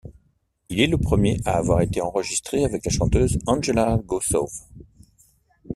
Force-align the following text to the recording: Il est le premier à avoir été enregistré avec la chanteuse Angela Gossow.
Il 0.69 0.81
est 0.81 0.87
le 0.87 0.97
premier 0.97 1.39
à 1.45 1.57
avoir 1.57 1.81
été 1.81 2.01
enregistré 2.01 2.65
avec 2.65 2.83
la 2.85 2.91
chanteuse 2.91 3.37
Angela 3.45 3.99
Gossow. 4.03 4.49